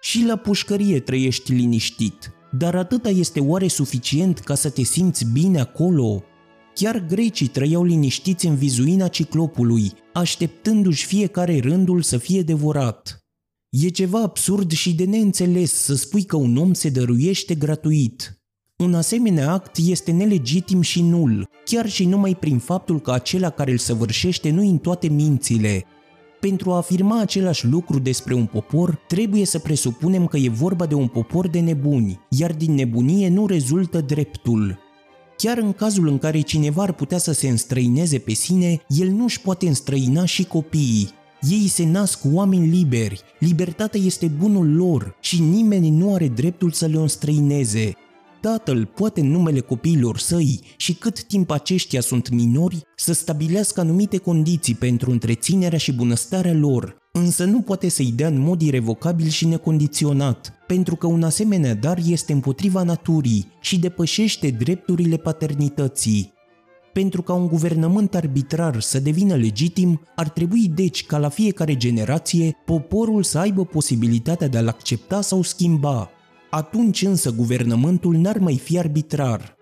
Și 0.00 0.24
la 0.24 0.36
pușcărie 0.36 1.00
trăiești 1.00 1.52
liniștit, 1.52 2.30
dar 2.58 2.74
atâta 2.74 3.08
este 3.08 3.40
oare 3.40 3.68
suficient 3.68 4.38
ca 4.38 4.54
să 4.54 4.70
te 4.70 4.82
simți 4.82 5.26
bine 5.32 5.60
acolo? 5.60 6.22
Chiar 6.78 7.06
grecii 7.06 7.46
trăiau 7.46 7.84
liniștiți 7.84 8.46
în 8.46 8.54
vizuina 8.54 9.08
ciclopului, 9.08 9.92
așteptându-și 10.12 11.06
fiecare 11.06 11.58
rândul 11.58 12.02
să 12.02 12.18
fie 12.18 12.42
devorat. 12.42 13.24
E 13.70 13.88
ceva 13.88 14.20
absurd 14.20 14.72
și 14.72 14.94
de 14.94 15.04
neînțeles 15.04 15.72
să 15.72 15.94
spui 15.94 16.24
că 16.24 16.36
un 16.36 16.56
om 16.56 16.72
se 16.72 16.88
dăruiește 16.88 17.54
gratuit. 17.54 18.40
Un 18.76 18.94
asemenea 18.94 19.52
act 19.52 19.76
este 19.86 20.10
nelegitim 20.10 20.80
și 20.80 21.02
nul, 21.02 21.48
chiar 21.64 21.88
și 21.88 22.04
numai 22.04 22.34
prin 22.34 22.58
faptul 22.58 23.00
că 23.00 23.12
acela 23.12 23.50
care 23.50 23.70
îl 23.70 23.78
săvârșește 23.78 24.50
nu 24.50 24.68
în 24.68 24.78
toate 24.78 25.08
mințile. 25.08 25.84
Pentru 26.40 26.72
a 26.72 26.76
afirma 26.76 27.20
același 27.20 27.66
lucru 27.66 27.98
despre 27.98 28.34
un 28.34 28.46
popor, 28.46 29.04
trebuie 29.08 29.44
să 29.44 29.58
presupunem 29.58 30.26
că 30.26 30.36
e 30.36 30.48
vorba 30.48 30.86
de 30.86 30.94
un 30.94 31.08
popor 31.08 31.48
de 31.48 31.60
nebuni, 31.60 32.20
iar 32.28 32.52
din 32.52 32.74
nebunie 32.74 33.28
nu 33.28 33.46
rezultă 33.46 34.00
dreptul. 34.00 34.84
Chiar 35.36 35.58
în 35.58 35.72
cazul 35.72 36.08
în 36.08 36.18
care 36.18 36.40
cineva 36.40 36.82
ar 36.82 36.92
putea 36.92 37.18
să 37.18 37.32
se 37.32 37.48
înstrăineze 37.48 38.18
pe 38.18 38.32
sine, 38.32 38.80
el 38.88 39.08
nu 39.08 39.24
își 39.24 39.40
poate 39.40 39.66
înstrăina 39.66 40.24
și 40.24 40.44
copiii. 40.44 41.10
Ei 41.50 41.68
se 41.68 41.84
nasc 41.84 42.20
oameni 42.32 42.66
liberi, 42.66 43.20
libertatea 43.38 44.00
este 44.04 44.26
bunul 44.26 44.76
lor 44.76 45.16
și 45.20 45.40
nimeni 45.40 45.90
nu 45.90 46.14
are 46.14 46.28
dreptul 46.28 46.70
să 46.70 46.86
le 46.86 46.96
înstrăineze. 46.96 47.92
Tatăl 48.40 48.86
poate 48.94 49.20
în 49.20 49.30
numele 49.30 49.60
copiilor 49.60 50.18
săi 50.18 50.60
și 50.76 50.94
cât 50.94 51.24
timp 51.24 51.50
aceștia 51.50 52.00
sunt 52.00 52.28
minori 52.28 52.82
să 52.96 53.12
stabilească 53.12 53.80
anumite 53.80 54.16
condiții 54.16 54.74
pentru 54.74 55.10
întreținerea 55.10 55.78
și 55.78 55.92
bunăstarea 55.92 56.54
lor, 56.54 56.96
însă 57.12 57.44
nu 57.44 57.60
poate 57.60 57.88
să-i 57.88 58.12
dea 58.16 58.28
în 58.28 58.38
mod 58.38 58.60
irrevocabil 58.60 59.28
și 59.28 59.46
necondiționat, 59.46 60.52
pentru 60.66 60.96
că 60.96 61.06
un 61.06 61.22
asemenea 61.22 61.74
dar 61.74 61.98
este 62.06 62.32
împotriva 62.32 62.82
naturii 62.82 63.48
și 63.60 63.78
depășește 63.78 64.48
drepturile 64.48 65.16
paternității. 65.16 66.34
Pentru 66.92 67.22
ca 67.22 67.32
un 67.32 67.46
guvernământ 67.46 68.14
arbitrar 68.14 68.80
să 68.80 69.00
devină 69.00 69.34
legitim, 69.34 70.00
ar 70.14 70.28
trebui 70.28 70.68
deci 70.74 71.06
ca 71.06 71.18
la 71.18 71.28
fiecare 71.28 71.76
generație 71.76 72.56
poporul 72.64 73.22
să 73.22 73.38
aibă 73.38 73.64
posibilitatea 73.64 74.48
de 74.48 74.58
a-l 74.58 74.68
accepta 74.68 75.20
sau 75.20 75.42
schimba. 75.42 76.10
Atunci 76.50 77.02
însă 77.02 77.30
guvernământul 77.32 78.16
n-ar 78.16 78.38
mai 78.38 78.58
fi 78.58 78.78
arbitrar. 78.78 79.56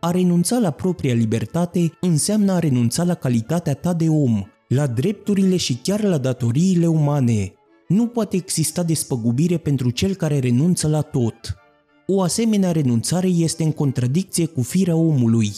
A 0.00 0.10
renunța 0.10 0.58
la 0.58 0.70
propria 0.70 1.14
libertate 1.14 1.92
înseamnă 2.00 2.52
a 2.52 2.58
renunța 2.58 3.04
la 3.04 3.14
calitatea 3.14 3.74
ta 3.74 3.92
de 3.92 4.08
om, 4.08 4.42
la 4.68 4.86
drepturile 4.86 5.56
și 5.56 5.74
chiar 5.82 6.02
la 6.02 6.18
datoriile 6.18 6.86
umane. 6.86 7.52
Nu 7.88 8.06
poate 8.06 8.36
exista 8.36 8.82
despăgubire 8.82 9.56
pentru 9.56 9.90
cel 9.90 10.14
care 10.14 10.38
renunță 10.38 10.88
la 10.88 11.00
tot. 11.00 11.56
O 12.06 12.22
asemenea 12.22 12.72
renunțare 12.72 13.28
este 13.28 13.62
în 13.62 13.72
contradicție 13.72 14.46
cu 14.46 14.62
firea 14.62 14.96
omului. 14.96 15.52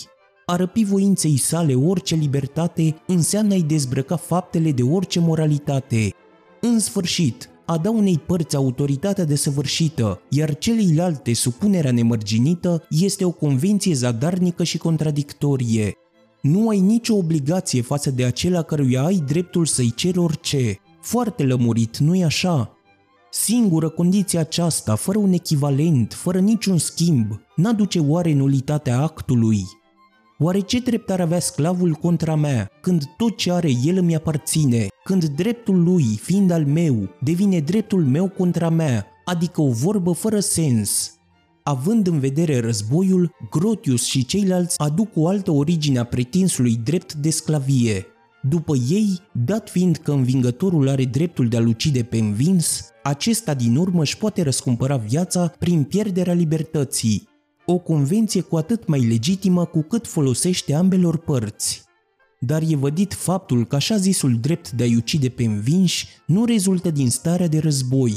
A 0.46 0.56
răpi 0.56 0.84
voinței 0.84 1.36
sale 1.36 1.74
orice 1.74 2.14
libertate 2.14 2.96
înseamnă 3.06 3.52
a-i 3.52 3.62
dezbrăca 3.62 4.16
faptele 4.16 4.72
de 4.72 4.82
orice 4.82 5.20
moralitate. 5.20 6.14
În 6.60 6.78
sfârșit, 6.78 7.50
a 7.66 7.78
da 7.78 7.90
unei 7.90 8.18
părți 8.18 8.56
autoritatea 8.56 9.24
desăvârșită, 9.24 10.20
iar 10.28 10.58
celeilalte 10.58 11.34
supunerea 11.34 11.92
nemărginită 11.92 12.86
este 12.90 13.24
o 13.24 13.30
convenție 13.30 13.94
zadarnică 13.94 14.64
și 14.64 14.78
contradictorie. 14.78 15.94
Nu 16.42 16.68
ai 16.68 16.80
nicio 16.80 17.14
obligație 17.14 17.82
față 17.82 18.10
de 18.10 18.24
acela 18.24 18.62
căruia 18.62 19.04
ai 19.04 19.22
dreptul 19.26 19.66
să-i 19.66 19.92
ceri 19.96 20.18
orice. 20.18 20.80
Foarte 21.10 21.42
lămurit, 21.42 21.96
nu-i 21.96 22.24
așa? 22.24 22.76
Singură 23.30 23.88
condiție 23.88 24.38
aceasta, 24.38 24.94
fără 24.94 25.18
un 25.18 25.32
echivalent, 25.32 26.12
fără 26.12 26.38
niciun 26.38 26.78
schimb, 26.78 27.40
n-aduce 27.56 28.00
oare 28.00 28.34
nulitatea 28.34 29.00
actului? 29.00 29.62
Oare 30.38 30.60
ce 30.60 30.78
drept 30.78 31.10
ar 31.10 31.20
avea 31.20 31.40
sclavul 31.40 31.92
contra 31.92 32.34
mea, 32.34 32.70
când 32.80 33.04
tot 33.16 33.36
ce 33.36 33.52
are 33.52 33.70
el 33.84 33.96
îmi 33.96 34.14
aparține, 34.14 34.86
când 35.04 35.24
dreptul 35.24 35.82
lui, 35.82 36.04
fiind 36.22 36.50
al 36.50 36.64
meu, 36.64 37.08
devine 37.20 37.60
dreptul 37.60 38.04
meu 38.04 38.28
contra 38.28 38.68
mea, 38.68 39.06
adică 39.24 39.60
o 39.60 39.70
vorbă 39.70 40.12
fără 40.12 40.40
sens? 40.40 41.14
Având 41.62 42.06
în 42.06 42.18
vedere 42.18 42.60
războiul, 42.60 43.30
Grotius 43.50 44.04
și 44.04 44.24
ceilalți 44.24 44.78
aduc 44.78 45.08
o 45.14 45.28
altă 45.28 45.50
origine 45.50 45.98
a 45.98 46.04
pretinsului 46.04 46.80
drept 46.84 47.14
de 47.14 47.30
sclavie. 47.30 48.06
După 48.42 48.74
ei, 48.88 49.20
dat 49.32 49.70
fiind 49.70 49.96
că 49.96 50.12
învingătorul 50.12 50.88
are 50.88 51.04
dreptul 51.04 51.48
de 51.48 51.56
a-l 51.56 51.66
ucide 51.66 52.02
pe 52.02 52.18
învins, 52.18 52.84
acesta 53.02 53.54
din 53.54 53.76
urmă 53.76 54.00
își 54.00 54.16
poate 54.16 54.42
răscumpăra 54.42 54.96
viața 54.96 55.52
prin 55.58 55.82
pierderea 55.84 56.32
libertății. 56.32 57.28
O 57.66 57.78
convenție 57.78 58.40
cu 58.40 58.56
atât 58.56 58.86
mai 58.86 59.06
legitimă 59.06 59.64
cu 59.64 59.82
cât 59.82 60.06
folosește 60.06 60.74
ambelor 60.74 61.18
părți. 61.18 61.82
Dar 62.40 62.62
e 62.68 62.76
vădit 62.76 63.12
faptul 63.12 63.66
că 63.66 63.76
așa 63.76 63.96
zisul 63.96 64.38
drept 64.40 64.70
de 64.70 64.82
a-i 64.82 64.96
ucide 64.96 65.28
pe 65.28 65.44
învinși 65.44 66.08
nu 66.26 66.44
rezultă 66.44 66.90
din 66.90 67.10
starea 67.10 67.48
de 67.48 67.58
război, 67.58 68.14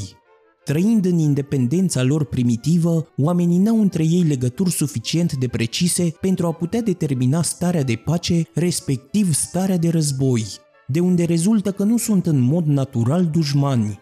Trăind 0.64 1.04
în 1.04 1.18
independența 1.18 2.02
lor 2.02 2.24
primitivă, 2.24 3.06
oamenii 3.16 3.58
n-au 3.58 3.80
între 3.80 4.04
ei 4.04 4.22
legături 4.22 4.70
suficient 4.70 5.32
de 5.32 5.48
precise 5.48 6.14
pentru 6.20 6.46
a 6.46 6.52
putea 6.52 6.82
determina 6.82 7.42
starea 7.42 7.82
de 7.82 7.94
pace, 8.04 8.42
respectiv 8.54 9.34
starea 9.34 9.76
de 9.76 9.88
război, 9.88 10.44
de 10.86 11.00
unde 11.00 11.24
rezultă 11.24 11.72
că 11.72 11.82
nu 11.82 11.96
sunt 11.96 12.26
în 12.26 12.40
mod 12.40 12.66
natural 12.66 13.26
dușmani. 13.26 13.98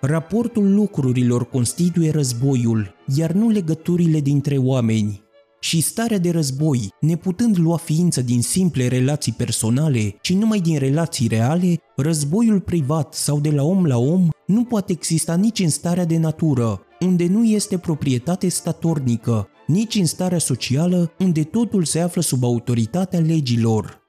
Raportul 0.00 0.74
lucrurilor 0.74 1.48
constituie 1.48 2.10
războiul, 2.10 2.94
iar 3.16 3.32
nu 3.32 3.48
legăturile 3.48 4.20
dintre 4.20 4.56
oameni 4.56 5.25
și 5.60 5.80
starea 5.80 6.18
de 6.18 6.30
război, 6.30 6.88
neputând 7.00 7.58
lua 7.58 7.76
ființă 7.76 8.22
din 8.22 8.42
simple 8.42 8.88
relații 8.88 9.32
personale, 9.32 10.16
ci 10.20 10.32
numai 10.32 10.60
din 10.60 10.78
relații 10.78 11.28
reale, 11.28 11.80
războiul 11.96 12.60
privat 12.60 13.14
sau 13.14 13.40
de 13.40 13.50
la 13.50 13.62
om 13.62 13.84
la 13.86 13.98
om 13.98 14.28
nu 14.46 14.64
poate 14.64 14.92
exista 14.92 15.34
nici 15.34 15.58
în 15.58 15.68
starea 15.68 16.04
de 16.04 16.18
natură, 16.18 16.80
unde 17.00 17.26
nu 17.26 17.44
este 17.44 17.78
proprietate 17.78 18.48
statornică, 18.48 19.48
nici 19.66 19.94
în 19.94 20.06
starea 20.06 20.38
socială, 20.38 21.12
unde 21.18 21.42
totul 21.42 21.84
se 21.84 22.00
află 22.00 22.22
sub 22.22 22.44
autoritatea 22.44 23.20
legilor. 23.20 24.04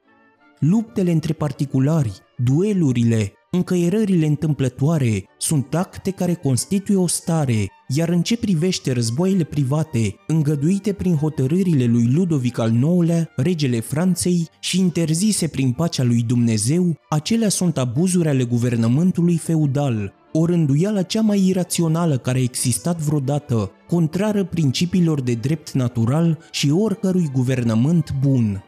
Luptele 0.58 1.10
între 1.10 1.32
particulari, 1.32 2.12
duelurile, 2.44 3.32
Încăierările 3.50 4.26
întâmplătoare 4.26 5.24
sunt 5.38 5.74
acte 5.74 6.10
care 6.10 6.34
constituie 6.34 6.98
o 6.98 7.06
stare, 7.06 7.70
iar 7.88 8.08
în 8.08 8.22
ce 8.22 8.36
privește 8.36 8.92
războaiele 8.92 9.44
private, 9.44 10.14
îngăduite 10.26 10.92
prin 10.92 11.16
hotărârile 11.16 11.84
lui 11.84 12.10
Ludovic 12.12 12.58
al 12.58 12.72
IX-lea, 12.72 13.30
regele 13.36 13.80
Franței, 13.80 14.48
și 14.60 14.78
interzise 14.78 15.48
prin 15.48 15.72
pacea 15.72 16.02
lui 16.02 16.22
Dumnezeu, 16.22 16.96
acelea 17.08 17.48
sunt 17.48 17.78
abuzuri 17.78 18.28
ale 18.28 18.44
guvernământului 18.44 19.36
feudal, 19.36 20.12
o 20.32 20.44
rânduială 20.44 21.02
cea 21.02 21.20
mai 21.20 21.46
irațională 21.46 22.18
care 22.18 22.38
a 22.38 22.42
existat 22.42 23.00
vreodată, 23.00 23.70
contrară 23.86 24.44
principiilor 24.44 25.20
de 25.20 25.32
drept 25.32 25.72
natural 25.72 26.38
și 26.50 26.70
oricărui 26.70 27.30
guvernământ 27.32 28.14
bun. 28.20 28.62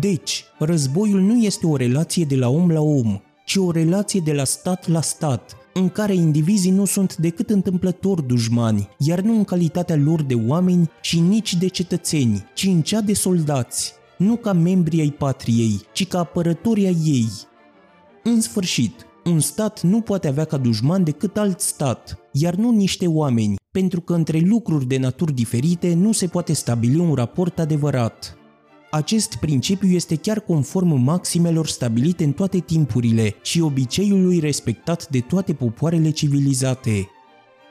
Deci, 0.00 0.44
războiul 0.58 1.20
nu 1.20 1.42
este 1.42 1.66
o 1.66 1.76
relație 1.76 2.24
de 2.24 2.36
la 2.36 2.48
om 2.48 2.70
la 2.70 2.80
om, 2.80 3.20
ci 3.44 3.56
o 3.56 3.70
relație 3.70 4.20
de 4.24 4.32
la 4.32 4.44
stat 4.44 4.88
la 4.88 5.00
stat, 5.00 5.56
în 5.74 5.88
care 5.88 6.14
indivizii 6.14 6.70
nu 6.70 6.84
sunt 6.84 7.16
decât 7.16 7.50
întâmplător 7.50 8.20
dușmani, 8.20 8.88
iar 8.98 9.20
nu 9.20 9.36
în 9.36 9.44
calitatea 9.44 9.96
lor 9.96 10.22
de 10.22 10.34
oameni 10.34 10.90
și 11.00 11.20
nici 11.20 11.54
de 11.54 11.66
cetățeni, 11.66 12.44
ci 12.54 12.64
în 12.64 12.82
cea 12.82 13.00
de 13.00 13.12
soldați, 13.12 13.92
nu 14.18 14.36
ca 14.36 14.52
membri 14.52 15.00
ai 15.00 15.10
patriei, 15.10 15.80
ci 15.92 16.08
ca 16.08 16.18
apărători 16.18 16.86
ai 16.86 16.98
ei. 17.04 17.28
În 18.22 18.40
sfârșit, 18.40 19.06
un 19.24 19.40
stat 19.40 19.82
nu 19.82 20.00
poate 20.00 20.28
avea 20.28 20.44
ca 20.44 20.56
dușman 20.56 21.04
decât 21.04 21.36
alt 21.36 21.60
stat, 21.60 22.18
iar 22.32 22.54
nu 22.54 22.70
niște 22.70 23.06
oameni, 23.06 23.56
pentru 23.70 24.00
că 24.00 24.14
între 24.14 24.38
lucruri 24.38 24.86
de 24.86 24.98
naturi 24.98 25.32
diferite 25.32 25.94
nu 25.94 26.12
se 26.12 26.26
poate 26.26 26.52
stabili 26.52 26.98
un 26.98 27.14
raport 27.14 27.58
adevărat. 27.58 28.36
Acest 28.94 29.36
principiu 29.36 29.88
este 29.88 30.16
chiar 30.16 30.40
conform 30.40 30.94
maximelor 30.94 31.66
stabilite 31.66 32.24
în 32.24 32.32
toate 32.32 32.58
timpurile 32.58 33.34
și 33.42 33.60
obiceiului 33.60 34.38
respectat 34.38 35.08
de 35.08 35.20
toate 35.20 35.54
popoarele 35.54 36.10
civilizate. 36.10 37.08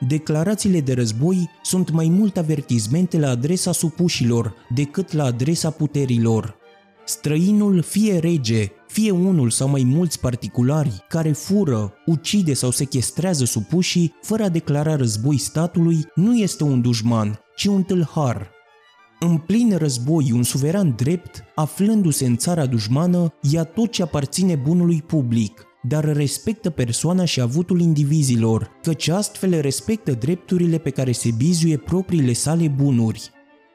Declarațiile 0.08 0.80
de 0.80 0.92
război 0.92 1.50
sunt 1.62 1.90
mai 1.90 2.08
mult 2.08 2.36
avertizmente 2.36 3.18
la 3.18 3.28
adresa 3.28 3.72
supușilor 3.72 4.54
decât 4.74 5.12
la 5.12 5.24
adresa 5.24 5.70
puterilor. 5.70 6.56
Străinul, 7.04 7.82
fie 7.82 8.18
rege, 8.18 8.70
fie 8.88 9.10
unul 9.10 9.50
sau 9.50 9.68
mai 9.68 9.82
mulți 9.84 10.20
particulari 10.20 11.04
care 11.08 11.32
fură, 11.32 11.92
ucide 12.06 12.54
sau 12.54 12.70
sequestrează 12.70 13.44
supușii 13.44 14.14
fără 14.22 14.42
a 14.42 14.48
declara 14.48 14.96
război 14.96 15.38
statului, 15.38 16.06
nu 16.14 16.36
este 16.36 16.64
un 16.64 16.80
dușman, 16.80 17.38
ci 17.56 17.64
un 17.64 17.82
tâlhar. 17.82 18.51
În 19.24 19.36
plin 19.36 19.76
război, 19.76 20.32
un 20.32 20.42
suveran 20.42 20.94
drept, 20.96 21.44
aflându-se 21.54 22.26
în 22.26 22.36
țara 22.36 22.66
dușmană, 22.66 23.34
ia 23.40 23.64
tot 23.64 23.90
ce 23.90 24.02
aparține 24.02 24.54
bunului 24.54 25.02
public, 25.02 25.66
dar 25.82 26.04
respectă 26.04 26.70
persoana 26.70 27.24
și 27.24 27.40
avutul 27.40 27.80
indivizilor, 27.80 28.70
căci 28.82 29.08
astfel 29.08 29.60
respectă 29.60 30.12
drepturile 30.12 30.78
pe 30.78 30.90
care 30.90 31.12
se 31.12 31.30
bizuie 31.36 31.76
propriile 31.76 32.32
sale 32.32 32.68
bunuri. 32.68 33.30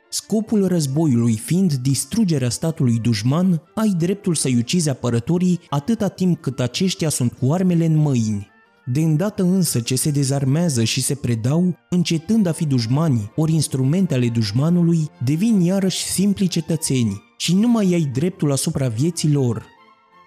Scopul 0.09 0.67
războiului 0.67 1.37
fiind 1.37 1.73
distrugerea 1.73 2.49
statului 2.49 2.99
dușman, 2.99 3.61
ai 3.75 3.93
dreptul 3.97 4.35
să-i 4.35 4.55
ucizi 4.55 4.89
apărătorii 4.89 5.59
atâta 5.69 6.07
timp 6.07 6.41
cât 6.41 6.59
aceștia 6.59 7.09
sunt 7.09 7.33
cu 7.33 7.51
armele 7.51 7.85
în 7.85 7.95
mâini. 7.95 8.55
De 8.91 9.01
îndată 9.01 9.43
însă 9.43 9.79
ce 9.79 9.95
se 9.95 10.11
dezarmează 10.11 10.83
și 10.83 11.01
se 11.01 11.15
predau, 11.15 11.77
încetând 11.89 12.45
a 12.45 12.51
fi 12.51 12.65
dușmani 12.65 13.31
ori 13.35 13.53
instrumente 13.53 14.13
ale 14.13 14.29
dușmanului, 14.29 15.07
devin 15.23 15.59
iarăși 15.59 16.03
simpli 16.03 16.47
cetățeni 16.47 17.21
și 17.37 17.55
nu 17.55 17.67
mai 17.67 17.93
ai 17.93 18.09
dreptul 18.13 18.51
asupra 18.51 18.87
vieții 18.87 19.31
lor. 19.31 19.65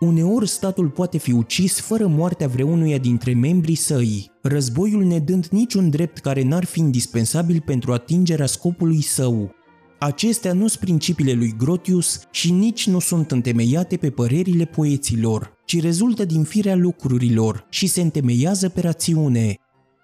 Uneori 0.01 0.49
statul 0.49 0.89
poate 0.89 1.19
fi 1.19 1.33
ucis 1.33 1.81
fără 1.81 2.07
moartea 2.07 2.49
vreunuia 2.49 2.99
dintre 2.99 3.35
membrii 3.35 3.75
săi, 3.75 4.31
războiul 4.43 5.05
nedând 5.05 5.47
niciun 5.47 5.91
drept 5.91 6.19
care 6.19 6.43
n-ar 6.43 6.65
fi 6.65 6.79
indispensabil 6.79 7.63
pentru 7.67 7.93
atingerea 7.93 8.47
scopului 8.47 9.03
său. 9.03 9.55
Acestea 9.99 10.53
nu 10.53 10.67
sunt 10.67 10.81
principiile 10.81 11.33
lui 11.33 11.55
Grotius 11.59 12.21
și 12.31 12.53
nici 12.53 12.87
nu 12.87 12.99
sunt 12.99 13.31
întemeiate 13.31 13.97
pe 13.97 14.11
părerile 14.11 14.65
poeților, 14.65 15.59
ci 15.71 15.81
rezultă 15.81 16.25
din 16.25 16.43
firea 16.43 16.75
lucrurilor 16.75 17.67
și 17.69 17.87
se 17.87 18.01
întemeiază 18.01 18.69
pe 18.69 18.81
rațiune. 18.81 19.55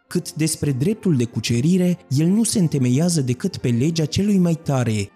Cât 0.08 0.32
despre 0.32 0.72
dreptul 0.72 1.16
de 1.16 1.24
cucerire, 1.24 1.98
el 2.08 2.26
nu 2.26 2.42
se 2.42 2.58
întemeiază 2.58 3.20
decât 3.20 3.56
pe 3.56 3.68
legea 3.68 4.04
celui 4.04 4.38
mai 4.38 4.54
tare. 4.54 5.08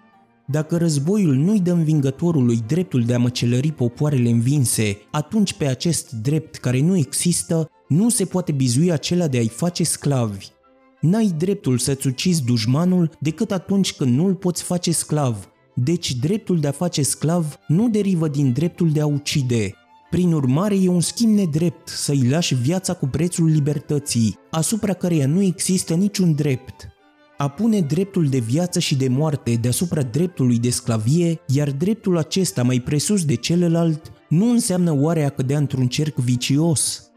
Dacă 0.47 0.77
războiul 0.77 1.35
nu-i 1.35 1.59
dă 1.59 1.71
învingătorului 1.71 2.63
dreptul 2.67 3.03
de 3.03 3.13
a 3.13 3.19
măcelări 3.19 3.71
popoarele 3.71 4.29
învinse, 4.29 4.97
atunci 5.11 5.53
pe 5.53 5.65
acest 5.65 6.11
drept 6.11 6.55
care 6.55 6.81
nu 6.81 6.97
există, 6.97 7.69
nu 7.87 8.09
se 8.09 8.25
poate 8.25 8.51
bizui 8.51 8.91
acela 8.91 9.27
de 9.27 9.37
a-i 9.37 9.49
face 9.49 9.83
sclavi. 9.83 10.47
N-ai 11.01 11.33
dreptul 11.37 11.77
să-ți 11.77 12.07
ucizi 12.07 12.43
dușmanul 12.43 13.11
decât 13.19 13.51
atunci 13.51 13.93
când 13.93 14.15
nu-l 14.15 14.35
poți 14.35 14.63
face 14.63 14.91
sclav. 14.91 15.49
Deci 15.75 16.15
dreptul 16.15 16.59
de 16.59 16.67
a 16.67 16.71
face 16.71 17.01
sclav 17.01 17.57
nu 17.67 17.89
derivă 17.89 18.27
din 18.27 18.53
dreptul 18.53 18.91
de 18.91 19.01
a 19.01 19.05
ucide. 19.05 19.75
Prin 20.11 20.33
urmare, 20.33 20.75
e 20.75 20.87
un 20.87 21.01
schimb 21.01 21.37
nedrept 21.37 21.87
să-i 21.87 22.27
lași 22.29 22.55
viața 22.55 22.93
cu 22.93 23.07
prețul 23.07 23.45
libertății, 23.45 24.37
asupra 24.49 24.93
căreia 24.93 25.27
nu 25.27 25.41
există 25.41 25.93
niciun 25.93 26.33
drept. 26.33 26.87
A 27.37 27.47
pune 27.47 27.79
dreptul 27.79 28.27
de 28.27 28.37
viață 28.37 28.79
și 28.79 28.95
de 28.95 29.07
moarte 29.07 29.53
deasupra 29.53 30.01
dreptului 30.01 30.59
de 30.59 30.69
sclavie, 30.69 31.39
iar 31.47 31.71
dreptul 31.71 32.17
acesta 32.17 32.63
mai 32.63 32.79
presus 32.79 33.25
de 33.25 33.35
celălalt, 33.35 34.11
nu 34.29 34.49
înseamnă 34.49 34.93
oare 34.99 35.23
a 35.23 35.29
cădea 35.29 35.57
într-un 35.57 35.87
cerc 35.87 36.15
vicios? 36.15 37.11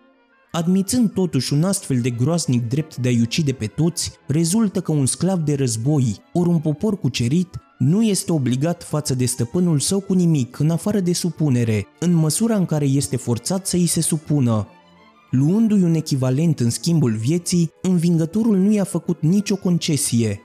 Admițând 0.52 1.12
totuși 1.12 1.52
un 1.52 1.64
astfel 1.64 2.00
de 2.00 2.11
groaznic 2.11 2.68
drept 2.68 2.96
de 2.96 3.09
a-i 3.09 3.20
ucide 3.20 3.52
pe 3.52 3.66
toți, 3.66 4.12
rezultă 4.26 4.80
că 4.80 4.92
un 4.92 5.07
sclav 5.07 5.38
de 5.38 5.54
război, 5.54 6.16
ori 6.33 6.48
un 6.48 6.59
popor 6.59 6.98
cucerit, 6.98 7.48
nu 7.78 8.02
este 8.02 8.32
obligat 8.32 8.82
față 8.82 9.14
de 9.14 9.24
stăpânul 9.24 9.78
său 9.78 10.00
cu 10.00 10.12
nimic, 10.12 10.58
în 10.58 10.70
afară 10.70 11.00
de 11.00 11.12
supunere, 11.12 11.87
în 11.98 12.12
măsura 12.12 12.56
în 12.56 12.64
care 12.64 12.84
este 12.84 13.16
forțat 13.16 13.66
să 13.66 13.76
îi 13.76 13.87
se 13.87 14.00
supună. 14.00 14.68
Luându-i 15.30 15.82
un 15.82 15.94
echivalent 15.94 16.60
în 16.60 16.70
schimbul 16.70 17.12
vieții, 17.12 17.70
învingătorul 17.82 18.56
nu 18.56 18.72
i-a 18.72 18.84
făcut 18.84 19.22
nicio 19.22 19.56
concesie. 19.56 20.40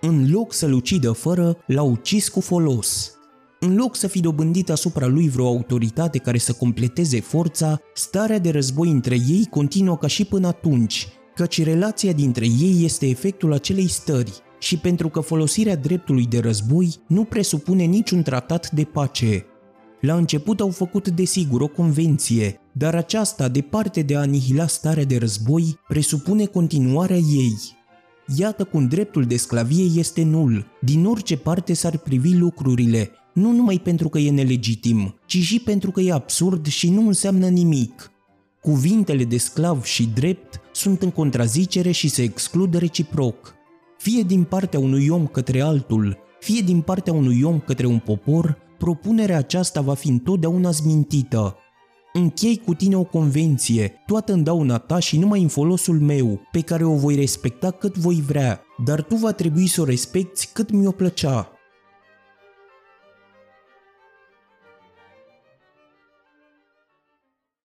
În 0.00 0.30
loc 0.30 0.52
să-l 0.52 0.72
ucidă 0.72 1.12
fără, 1.12 1.56
l-a 1.66 1.82
ucis 1.82 2.28
cu 2.28 2.40
folos. 2.40 3.14
În 3.60 3.76
loc 3.76 3.96
să 3.96 4.06
fi 4.06 4.20
dobândit 4.20 4.70
asupra 4.70 5.06
lui 5.06 5.28
vreo 5.28 5.46
autoritate 5.46 6.18
care 6.18 6.38
să 6.38 6.52
completeze 6.52 7.20
forța, 7.20 7.80
starea 7.94 8.38
de 8.38 8.50
război 8.50 8.90
între 8.90 9.14
ei 9.14 9.46
continuă 9.50 9.96
ca 9.96 10.06
și 10.06 10.24
până 10.24 10.46
atunci, 10.46 11.08
căci 11.34 11.64
relația 11.64 12.12
dintre 12.12 12.44
ei 12.44 12.84
este 12.84 13.06
efectul 13.06 13.52
acelei 13.52 13.88
stări 13.88 14.42
și 14.60 14.76
pentru 14.76 15.08
că 15.08 15.20
folosirea 15.20 15.76
dreptului 15.76 16.26
de 16.26 16.38
război 16.38 16.94
nu 17.06 17.24
presupune 17.24 17.84
niciun 17.84 18.22
tratat 18.22 18.70
de 18.70 18.84
pace. 18.84 19.44
La 20.00 20.14
început 20.14 20.60
au 20.60 20.70
făcut 20.70 21.08
desigur 21.08 21.60
o 21.60 21.66
convenție, 21.66 22.60
dar 22.72 22.94
aceasta, 22.94 23.48
departe 23.48 24.02
de 24.02 24.16
a 24.16 24.20
anihila 24.20 24.66
starea 24.66 25.04
de 25.04 25.18
război, 25.18 25.78
presupune 25.88 26.44
continuarea 26.44 27.16
ei. 27.16 27.56
Iată 28.36 28.64
cum 28.64 28.86
dreptul 28.86 29.24
de 29.24 29.36
sclavie 29.36 29.84
este 29.98 30.22
nul, 30.22 30.66
din 30.80 31.06
orice 31.06 31.36
parte 31.36 31.72
s-ar 31.72 31.98
privi 31.98 32.36
lucrurile, 32.36 33.10
nu 33.34 33.52
numai 33.52 33.78
pentru 33.78 34.08
că 34.08 34.18
e 34.18 34.30
nelegitim, 34.30 35.14
ci 35.26 35.36
și 35.36 35.60
pentru 35.60 35.90
că 35.90 36.00
e 36.00 36.12
absurd 36.12 36.66
și 36.66 36.90
nu 36.90 37.06
înseamnă 37.06 37.48
nimic. 37.48 38.10
Cuvintele 38.60 39.24
de 39.24 39.36
sclav 39.38 39.84
și 39.84 40.06
drept 40.14 40.60
sunt 40.72 41.02
în 41.02 41.10
contrazicere 41.10 41.90
și 41.90 42.08
se 42.08 42.22
exclud 42.22 42.74
reciproc. 42.74 43.54
Fie 44.00 44.22
din 44.22 44.44
partea 44.44 44.78
unui 44.78 45.08
om 45.08 45.26
către 45.26 45.60
altul, 45.60 46.18
fie 46.38 46.60
din 46.60 46.80
partea 46.80 47.12
unui 47.12 47.42
om 47.42 47.60
către 47.60 47.86
un 47.86 47.98
popor, 47.98 48.58
propunerea 48.78 49.36
aceasta 49.36 49.80
va 49.80 49.94
fi 49.94 50.08
întotdeauna 50.08 50.70
zmintită. 50.70 51.56
Închei 52.12 52.62
cu 52.64 52.74
tine 52.74 52.96
o 52.96 53.04
convenție, 53.04 53.92
toată 54.06 54.32
în 54.32 54.42
dauna 54.42 54.78
ta 54.78 54.98
și 54.98 55.18
numai 55.18 55.42
în 55.42 55.48
folosul 55.48 55.98
meu, 56.00 56.40
pe 56.52 56.60
care 56.60 56.84
o 56.84 56.94
voi 56.94 57.14
respecta 57.14 57.70
cât 57.70 57.96
voi 57.96 58.22
vrea, 58.26 58.60
dar 58.84 59.02
tu 59.02 59.14
va 59.14 59.32
trebui 59.32 59.66
să 59.66 59.80
o 59.80 59.84
respecti 59.84 60.48
cât 60.52 60.70
mi-o 60.70 60.90
plăcea. 60.90 61.50